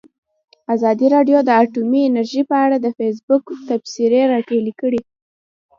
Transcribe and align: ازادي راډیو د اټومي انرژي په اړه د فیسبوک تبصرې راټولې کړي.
ازادي 0.73 1.07
راډیو 1.15 1.39
د 1.43 1.49
اټومي 1.61 2.01
انرژي 2.05 2.41
په 2.49 2.55
اړه 2.65 2.77
د 2.79 2.87
فیسبوک 2.97 3.43
تبصرې 3.67 4.21
راټولې 4.33 4.73
کړي. 4.81 5.01